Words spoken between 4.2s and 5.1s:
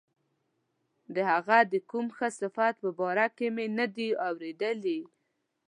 اوریدلي.